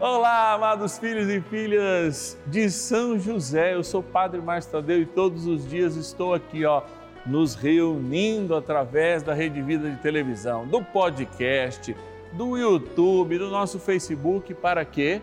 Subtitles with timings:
[0.00, 3.74] Olá, amados filhos e filhas de São José.
[3.74, 6.80] Eu sou o Padre Márcio Tadeu e todos os dias estou aqui, ó,
[7.26, 11.94] nos reunindo através da Rede Vida de televisão, do podcast,
[12.32, 15.20] do YouTube, do nosso Facebook, para quê?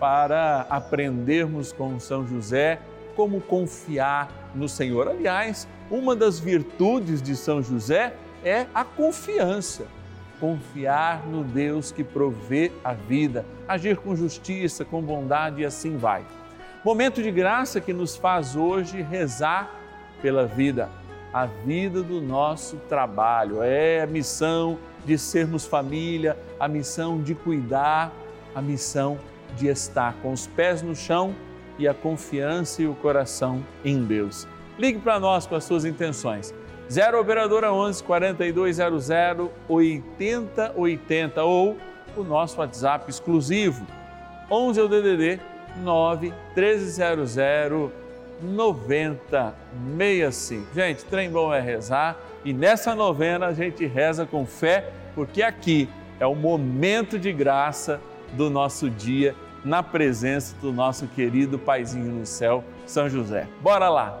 [0.00, 2.80] Para aprendermos com São José
[3.14, 5.06] como confiar no Senhor.
[5.06, 9.84] Aliás, uma das virtudes de São José é a confiança
[10.44, 16.22] confiar no Deus que provê a vida, agir com justiça, com bondade e assim vai.
[16.84, 19.74] Momento de graça que nos faz hoje rezar
[20.20, 20.90] pela vida,
[21.32, 23.62] a vida do nosso trabalho.
[23.62, 28.12] É a missão de sermos família, a missão de cuidar,
[28.54, 29.18] a missão
[29.56, 31.34] de estar com os pés no chão
[31.78, 34.46] e a confiança e o coração em Deus.
[34.78, 36.52] Ligue para nós com as suas intenções
[36.90, 39.10] 0 Operadora 11 4200
[39.68, 41.76] 8080 ou
[42.16, 43.84] o nosso WhatsApp exclusivo
[44.50, 45.40] 11 é o DDD
[45.82, 47.34] 9 1300
[48.42, 50.74] 9065.
[50.74, 55.88] Gente, trem bom é rezar e nessa novena a gente reza com fé, porque aqui
[56.20, 57.98] é o momento de graça
[58.32, 63.48] do nosso dia na presença do nosso querido Paizinho no céu, São José.
[63.62, 64.20] Bora lá.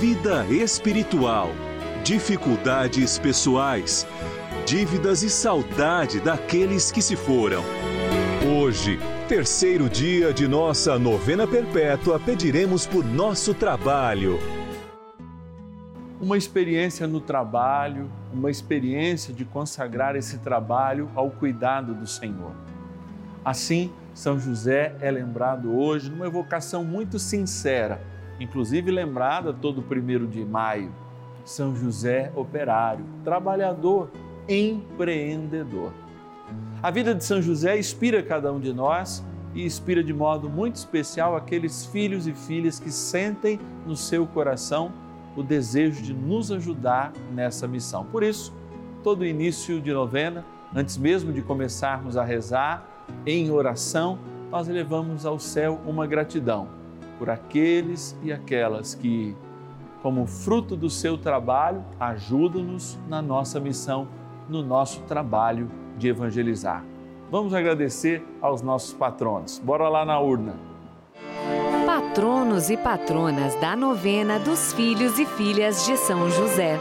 [0.00, 1.50] vida espiritual,
[2.04, 4.06] dificuldades pessoais,
[4.64, 7.64] dívidas e saudade daqueles que se foram.
[8.56, 14.38] Hoje, terceiro dia de nossa novena perpétua, pediremos por nosso trabalho.
[16.20, 22.52] Uma experiência no trabalho, uma experiência de consagrar esse trabalho ao cuidado do Senhor.
[23.44, 28.00] Assim, São José é lembrado hoje numa evocação muito sincera
[28.40, 30.92] inclusive lembrada todo primeiro de maio.
[31.44, 34.10] São José operário, trabalhador,
[34.48, 35.92] empreendedor.
[36.82, 40.76] A vida de São José inspira cada um de nós e inspira de modo muito
[40.76, 44.92] especial aqueles filhos e filhas que sentem no seu coração
[45.36, 48.04] o desejo de nos ajudar nessa missão.
[48.04, 48.52] Por isso,
[49.02, 50.44] todo início de novena,
[50.74, 52.86] antes mesmo de começarmos a rezar
[53.24, 54.18] em oração,
[54.50, 56.77] nós elevamos ao céu uma gratidão
[57.18, 59.36] por aqueles e aquelas que,
[60.02, 64.08] como fruto do seu trabalho, ajudam-nos na nossa missão,
[64.48, 66.84] no nosso trabalho de evangelizar.
[67.30, 69.58] Vamos agradecer aos nossos patronos.
[69.58, 70.54] Bora lá na urna.
[71.84, 76.78] Patronos e patronas da novena dos filhos e filhas de São José.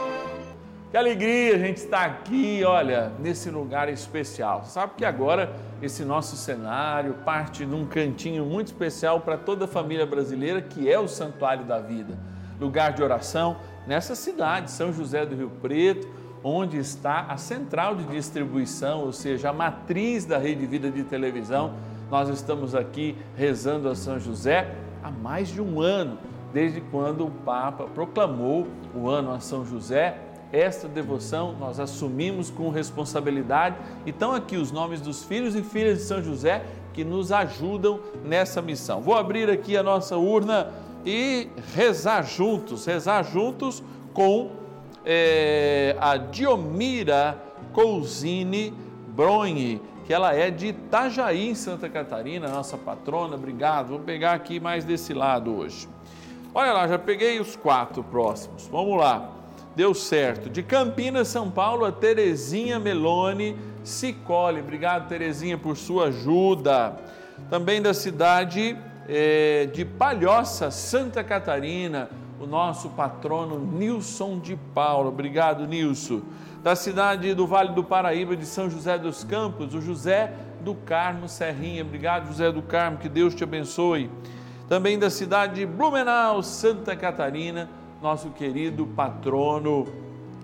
[0.89, 4.63] Que alegria a gente estar aqui, olha, nesse lugar especial.
[4.63, 10.05] Sabe que agora esse nosso cenário parte num cantinho muito especial para toda a família
[10.05, 12.17] brasileira, que é o Santuário da Vida,
[12.57, 16.07] lugar de oração nessa cidade, São José do Rio Preto,
[16.41, 21.73] onde está a central de distribuição, ou seja, a matriz da Rede Vida de televisão.
[22.09, 24.73] Nós estamos aqui rezando a São José
[25.03, 26.17] há mais de um ano,
[26.53, 28.65] desde quando o Papa proclamou
[28.95, 33.75] o ano a São José esta devoção nós assumimos com responsabilidade.
[34.05, 36.63] Então, aqui os nomes dos filhos e filhas de São José
[36.93, 39.01] que nos ajudam nessa missão.
[39.01, 40.71] Vou abrir aqui a nossa urna
[41.05, 43.83] e rezar juntos, rezar juntos
[44.13, 44.51] com
[45.05, 47.41] é, a Diomira
[47.71, 48.73] Cousine
[49.09, 53.35] Bronhe, que ela é de Itajaí, em Santa Catarina, nossa patrona.
[53.35, 53.89] Obrigado.
[53.89, 55.87] Vou pegar aqui mais desse lado hoje.
[56.53, 58.67] Olha lá, já peguei os quatro próximos.
[58.67, 59.36] Vamos lá.
[59.77, 60.49] Deu certo.
[60.49, 64.59] De Campinas, São Paulo, a Terezinha Meloni Cicoli.
[64.59, 66.97] Obrigado, Terezinha, por sua ajuda.
[67.47, 68.75] Também da cidade
[69.07, 72.09] é, de Palhoça, Santa Catarina,
[72.39, 75.09] o nosso patrono Nilson de Paula.
[75.09, 76.23] Obrigado, Nilson.
[76.63, 81.29] Da cidade do Vale do Paraíba, de São José dos Campos, o José do Carmo
[81.29, 81.83] Serrinha.
[81.83, 84.09] Obrigado, José do Carmo, que Deus te abençoe.
[84.67, 87.69] Também da cidade de Blumenau, Santa Catarina,
[88.01, 89.85] nosso querido patrono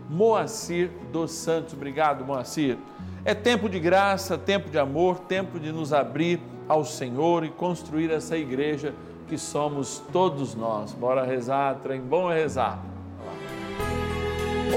[0.09, 1.73] Moacir dos Santos.
[1.73, 2.77] Obrigado, Moacir.
[3.25, 8.11] É tempo de graça, tempo de amor, tempo de nos abrir ao Senhor e construir
[8.11, 8.93] essa igreja
[9.27, 10.93] que somos todos nós.
[10.93, 12.83] Bora rezar, trem bom é rezar.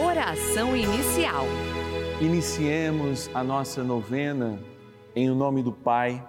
[0.00, 1.44] Oração inicial.
[2.20, 4.58] Iniciemos a nossa novena
[5.14, 6.22] em o nome do Pai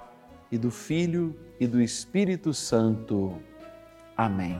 [0.51, 3.35] e do Filho e do Espírito Santo.
[4.15, 4.59] Amém.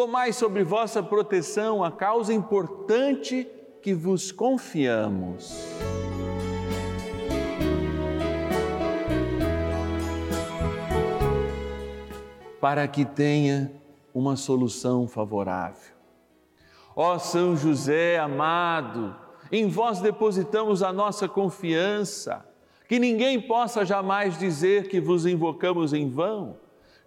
[0.00, 3.46] Tomai sobre vossa proteção a causa importante
[3.82, 5.62] que vos confiamos.
[12.58, 13.70] Para que tenha
[14.14, 15.92] uma solução favorável.
[16.96, 19.14] Ó São José amado,
[19.52, 22.42] em vós depositamos a nossa confiança,
[22.88, 26.56] que ninguém possa jamais dizer que vos invocamos em vão,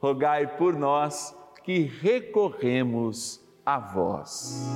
[0.00, 4.66] rogai por nós que recorremos a vós.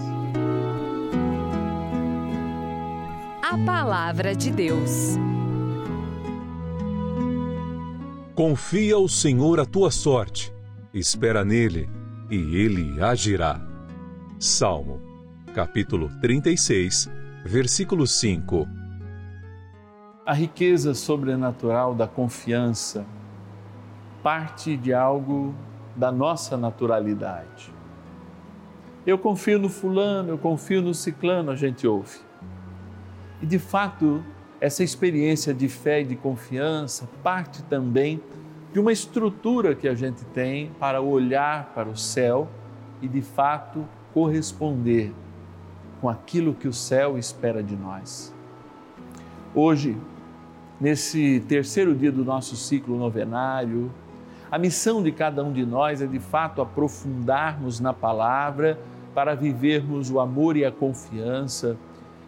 [3.42, 5.16] A Palavra de Deus.
[8.34, 10.52] Confia ao Senhor a tua sorte,
[10.92, 11.88] espera nele
[12.30, 13.60] e ele agirá.
[14.38, 15.00] Salmo,
[15.54, 17.08] capítulo 36,
[17.46, 18.66] versículo 5.
[20.26, 23.06] A riqueza sobrenatural da confiança
[24.24, 25.54] parte de algo
[25.94, 27.70] da nossa naturalidade.
[29.06, 32.20] Eu confio no fulano, eu confio no ciclano, a gente ouve.
[33.42, 34.24] E de fato,
[34.58, 38.18] essa experiência de fé e de confiança parte também
[38.72, 42.48] de uma estrutura que a gente tem para olhar para o céu
[43.02, 45.12] e de fato corresponder
[46.00, 48.34] com aquilo que o céu espera de nós.
[49.54, 49.94] Hoje,
[50.80, 53.92] nesse terceiro dia do nosso ciclo novenário,
[54.54, 58.78] a missão de cada um de nós é de fato aprofundarmos na palavra
[59.12, 61.76] para vivermos o amor e a confiança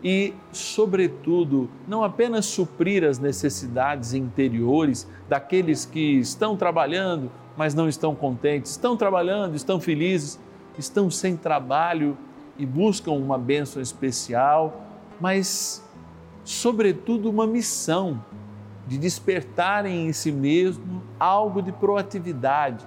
[0.03, 8.13] e, sobretudo, não apenas suprir as necessidades interiores daqueles que estão trabalhando, mas não estão
[8.13, 10.37] contentes, estão trabalhando, estão felizes,
[10.77, 12.19] estão sem trabalho
[12.59, 14.85] e buscam uma bênção especial,
[15.21, 15.81] mas,
[16.43, 18.21] sobretudo, uma missão
[18.87, 22.87] de despertarem em si mesmo algo de proatividade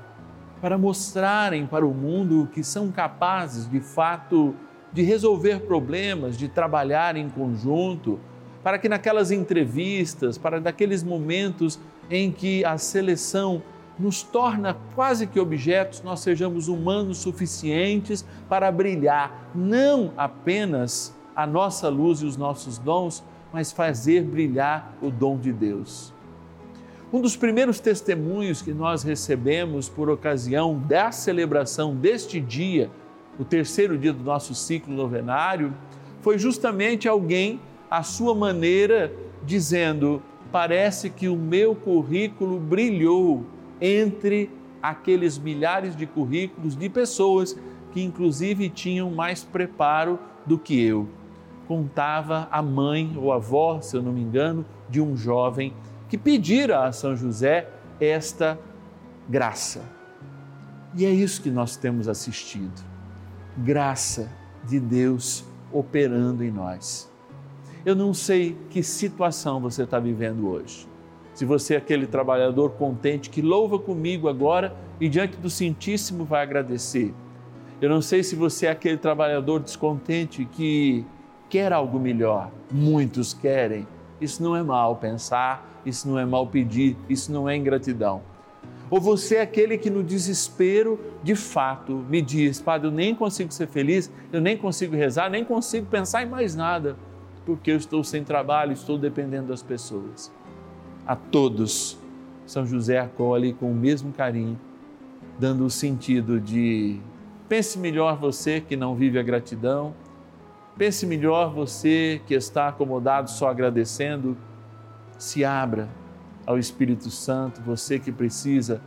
[0.62, 4.56] para mostrarem para o mundo que são capazes, de fato,
[4.92, 8.20] de resolver problemas, de trabalhar em conjunto,
[8.64, 11.80] para que naquelas entrevistas, para naqueles momentos
[12.10, 13.62] em que a seleção
[13.98, 21.90] nos torna quase que objetos, nós sejamos humanos suficientes para brilhar não apenas a nossa
[21.90, 26.14] luz e os nossos dons, mas fazer brilhar o dom de Deus.
[27.12, 32.92] Um dos primeiros testemunhos que nós recebemos por ocasião da celebração deste dia,
[33.40, 35.74] o terceiro dia do nosso ciclo novenário,
[36.22, 39.12] foi justamente alguém a sua maneira,
[39.44, 43.44] dizendo: parece que o meu currículo brilhou
[43.82, 44.52] entre
[44.82, 47.58] aqueles milhares de currículos de pessoas
[47.92, 51.08] que, inclusive, tinham mais preparo do que eu.
[51.70, 55.72] Contava a mãe ou avó, se eu não me engano, de um jovem
[56.08, 57.70] que pedira a São José
[58.02, 58.58] esta
[59.30, 59.84] graça.
[60.96, 62.84] E é isso que nós temos assistido.
[63.56, 64.32] Graça
[64.64, 67.08] de Deus operando em nós.
[67.86, 70.88] Eu não sei que situação você está vivendo hoje.
[71.36, 76.42] Se você é aquele trabalhador contente que louva comigo agora e diante do Santíssimo vai
[76.42, 77.14] agradecer.
[77.80, 81.06] Eu não sei se você é aquele trabalhador descontente que
[81.50, 82.52] quer algo melhor.
[82.72, 83.88] Muitos querem.
[84.22, 88.22] Isso não é mal pensar, isso não é mal pedir, isso não é ingratidão.
[88.90, 93.52] Ou você é aquele que no desespero, de fato, me diz: Padre, eu nem consigo
[93.52, 96.98] ser feliz, eu nem consigo rezar, nem consigo pensar em mais nada,
[97.46, 100.32] porque eu estou sem trabalho, estou dependendo das pessoas.
[101.06, 101.98] A todos,
[102.46, 104.60] São José acolhe com o mesmo carinho,
[105.40, 107.00] dando o sentido de
[107.48, 109.94] pense melhor você que não vive a gratidão,
[110.80, 114.38] pense melhor você que está acomodado só agradecendo,
[115.18, 115.90] se abra
[116.46, 118.82] ao Espírito Santo, você que precisa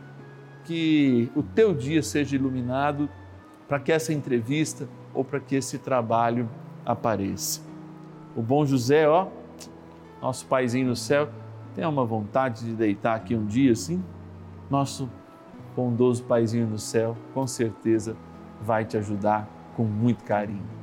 [0.65, 3.07] que o teu dia seja iluminado
[3.67, 6.49] para que essa entrevista ou para que esse trabalho
[6.83, 7.61] apareça.
[8.35, 9.27] O bom José, ó,
[10.19, 11.29] nosso paizinho no céu,
[11.75, 14.03] tem uma vontade de deitar aqui um dia assim?
[14.67, 15.07] Nosso
[15.75, 18.17] bondoso paizinho no céu, com certeza
[18.59, 20.82] vai te ajudar com muito carinho.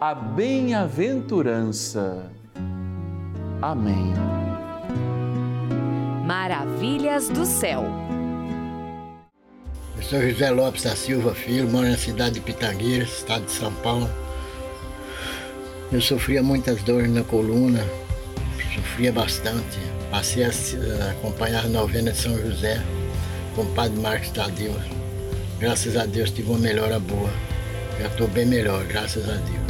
[0.00, 2.30] a bem-aventurança.
[3.60, 4.14] Amém.
[6.24, 7.84] Maravilhas do céu.
[9.98, 13.70] Eu sou José Lopes da Silva Filho, moro na cidade de Pitangueira, estado de São
[13.74, 14.08] Paulo.
[15.92, 17.84] Eu sofria muitas dores na coluna,
[18.74, 19.78] sofria bastante.
[20.10, 20.50] Passei a
[21.10, 22.82] acompanhar a novena de São José
[23.54, 24.74] com o Padre Marcos Tadeu.
[25.58, 27.28] Graças a Deus tive uma melhora boa.
[28.00, 29.69] Já estou bem melhor, graças a Deus.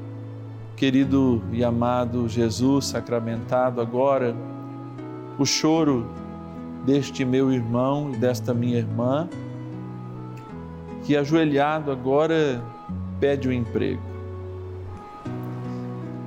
[0.81, 4.35] querido e amado Jesus sacramentado, agora
[5.37, 6.07] o choro
[6.83, 9.29] deste meu irmão e desta minha irmã
[11.03, 12.59] que ajoelhado agora
[13.19, 14.01] pede um emprego.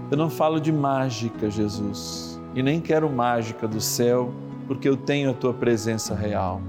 [0.09, 4.33] Eu não falo de mágica, Jesus, e nem quero mágica do céu,
[4.69, 6.63] porque eu tenho a tua presença real.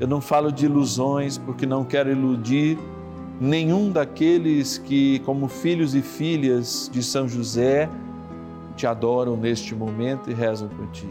[0.00, 2.76] Eu não falo de ilusões, porque não quero iludir
[3.40, 7.88] nenhum daqueles que, como filhos e filhas de São José,
[8.76, 11.08] te adoram neste momento e rezam por ti.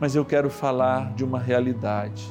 [0.00, 2.24] Mas eu quero falar de uma realidade.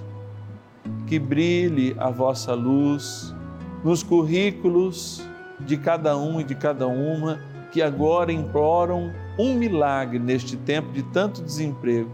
[1.06, 3.36] Que brilhe a vossa luz
[3.84, 5.24] nos currículos
[5.60, 7.40] de cada um e de cada uma
[7.72, 12.10] que agora imploram um milagre neste tempo de tanto desemprego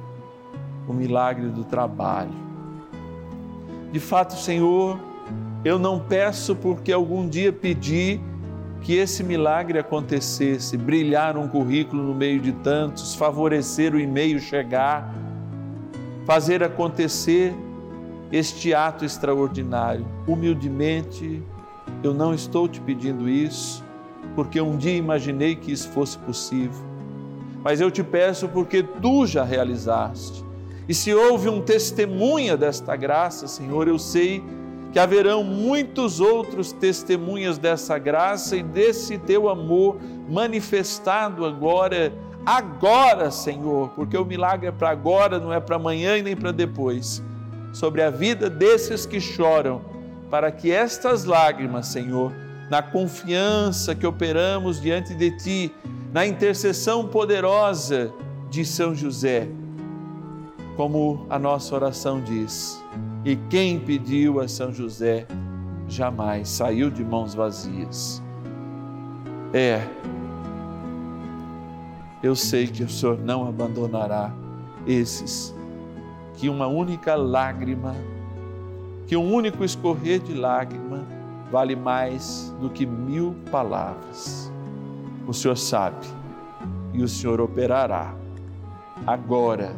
[0.87, 2.31] o milagre do trabalho.
[3.91, 4.99] De fato, Senhor,
[5.67, 8.21] eu não peço porque algum dia pedi
[8.81, 15.13] que esse milagre acontecesse, brilhar um currículo no meio de tantos, favorecer o e-mail chegar,
[16.25, 17.53] fazer acontecer
[18.31, 20.07] este ato extraordinário.
[20.25, 21.43] Humildemente,
[22.01, 23.83] eu não estou te pedindo isso,
[24.35, 26.85] porque um dia imaginei que isso fosse possível,
[27.61, 30.45] mas eu te peço porque tu já realizaste.
[30.87, 34.57] E se houve um testemunha desta graça, Senhor, eu sei que
[34.95, 39.97] haverão muitos outros testemunhas dessa graça e desse teu amor
[40.29, 42.13] manifestado agora,
[42.45, 46.51] agora, Senhor, porque o milagre é para agora, não é para amanhã e nem para
[46.51, 47.21] depois.
[47.73, 49.81] Sobre a vida desses que choram,
[50.29, 52.31] para que estas lágrimas, Senhor,
[52.69, 55.75] na confiança que operamos diante de Ti,
[56.11, 58.11] na intercessão poderosa
[58.49, 59.47] de São José,
[60.75, 62.81] como a nossa oração diz,
[63.27, 65.27] e quem pediu a São José
[65.85, 68.23] jamais saiu de mãos vazias.
[69.53, 69.85] É,
[72.23, 74.31] eu sei que o Senhor não abandonará
[74.87, 75.53] esses
[76.35, 77.97] que uma única lágrima,
[79.07, 81.05] que um único escorrer de lágrima
[81.51, 84.49] vale mais do que mil palavras.
[85.27, 86.07] O Senhor sabe
[86.93, 88.15] e o Senhor operará
[89.05, 89.75] agora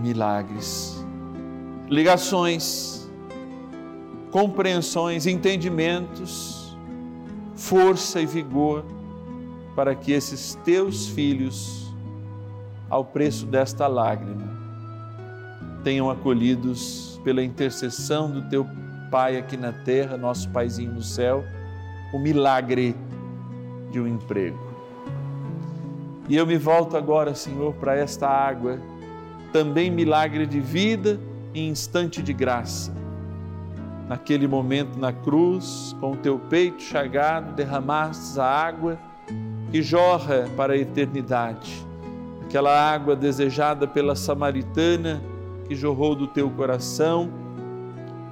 [0.00, 0.97] milagres
[1.88, 3.10] ligações,
[4.30, 6.76] compreensões, entendimentos,
[7.54, 8.84] força e vigor
[9.74, 11.92] para que esses teus filhos,
[12.90, 14.58] ao preço desta lágrima,
[15.82, 18.66] tenham acolhidos pela intercessão do teu
[19.10, 21.42] Pai aqui na terra, nosso Paizinho no céu,
[22.12, 22.94] o milagre
[23.90, 24.58] de um emprego.
[26.28, 28.78] E eu me volto agora, Senhor, para esta água,
[29.50, 31.18] também milagre de vida
[31.54, 32.92] e instante de graça.
[34.08, 38.98] Naquele momento na cruz, com o teu peito chagado, derramastes a água
[39.70, 41.86] que jorra para a eternidade.
[42.44, 45.22] Aquela água desejada pela samaritana
[45.66, 47.30] que jorrou do teu coração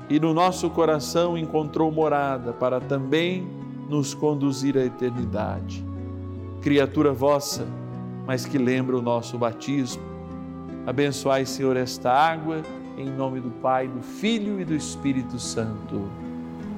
[0.08, 3.46] e no nosso coração encontrou morada para também
[3.88, 5.84] nos conduzir à eternidade.
[6.62, 7.66] Criatura vossa,
[8.26, 10.02] mas que lembra o nosso batismo.
[10.86, 12.62] Abençoai, Senhor, esta água
[12.96, 16.10] em nome do Pai, do Filho e do Espírito Santo.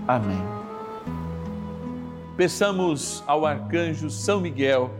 [0.06, 0.42] Amém.
[2.36, 4.90] Peçamos ao arcanjo São Miguel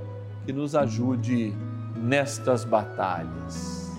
[0.45, 1.55] que nos ajude
[1.97, 3.97] nestas batalhas.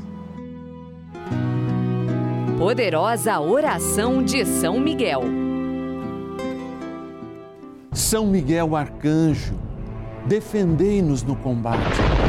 [2.57, 5.21] Poderosa oração de São Miguel.
[7.93, 9.53] São Miguel arcanjo,
[10.25, 12.28] defendei-nos no combate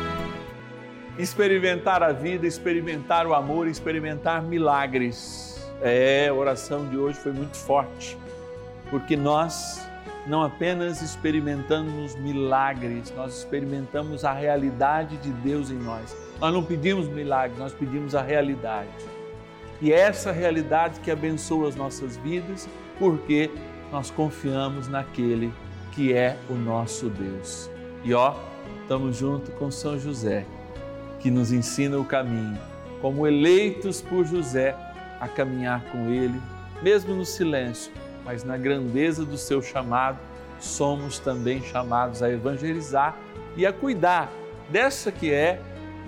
[1.21, 5.61] experimentar a vida, experimentar o amor, experimentar milagres.
[5.81, 8.17] É, a oração de hoje foi muito forte,
[8.89, 9.87] porque nós
[10.27, 16.15] não apenas experimentamos milagres, nós experimentamos a realidade de Deus em nós.
[16.39, 18.89] Nós não pedimos milagres, nós pedimos a realidade.
[19.79, 22.67] E é essa realidade que abençoa as nossas vidas,
[22.99, 23.49] porque
[23.91, 25.51] nós confiamos naquele
[25.91, 27.69] que é o nosso Deus.
[28.03, 28.35] E ó,
[28.81, 30.45] estamos junto com São José
[31.21, 32.59] que nos ensina o caminho,
[33.01, 34.75] como eleitos por José
[35.19, 36.41] a caminhar com Ele,
[36.81, 37.91] mesmo no silêncio,
[38.25, 40.19] mas na grandeza do seu chamado,
[40.59, 43.17] somos também chamados a evangelizar
[43.55, 44.31] e a cuidar
[44.69, 45.61] dessa que é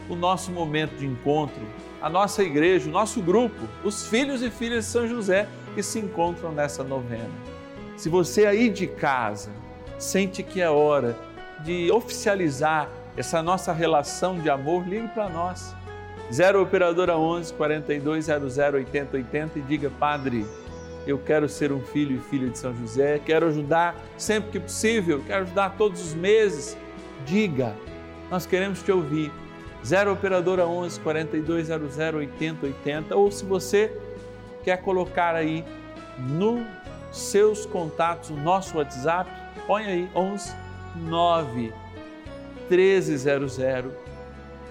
[0.10, 1.62] o nosso momento de encontro,
[2.02, 6.00] a nossa igreja, o nosso grupo, os filhos e filhas de São José que se
[6.00, 7.32] encontram nessa novena.
[7.96, 9.52] Se você aí de casa
[9.98, 11.16] sente que é hora
[11.64, 15.76] de oficializar essa nossa relação de amor, ligue para nós.
[16.32, 20.46] 0 Operadora 11 4200 8080 e diga, Padre,
[21.06, 25.22] eu quero ser um filho e filha de São José, quero ajudar sempre que possível,
[25.26, 26.78] quero ajudar todos os meses.
[27.26, 27.76] Diga,
[28.32, 29.32] nós queremos te ouvir.
[29.86, 33.96] 0 Operadora 11 4200 8080 ou se você
[34.64, 35.64] quer colocar aí
[36.18, 36.66] nos
[37.12, 39.30] seus contatos o nosso WhatsApp,
[39.68, 40.56] põe aí 11
[40.96, 41.83] 9
[42.76, 43.58] 1300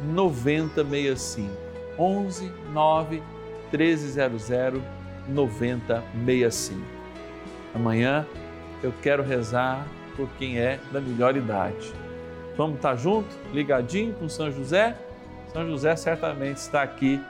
[0.01, 1.51] 9065.
[1.99, 3.23] 11 9
[3.73, 4.83] 1300
[5.29, 6.81] 9065.
[7.75, 8.27] Amanhã
[8.83, 9.87] eu quero rezar
[10.17, 11.93] por quem é da melhor idade.
[12.57, 14.97] Vamos estar junto, ligadinho com São José?
[15.53, 17.21] São José certamente está aqui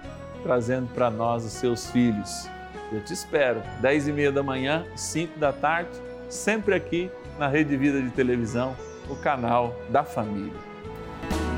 [0.43, 2.49] trazendo para nós os seus filhos.
[2.91, 5.91] Eu te espero, 10 e meia da manhã, 5 da tarde,
[6.29, 8.77] sempre aqui na Rede Vida de Televisão,
[9.09, 10.53] o canal da família.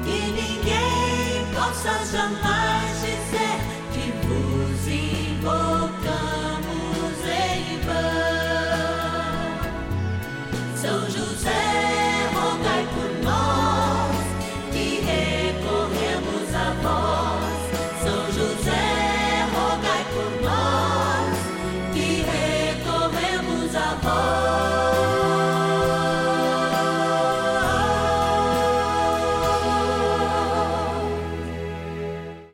[0.05, 2.64] Que ninguém possa jamais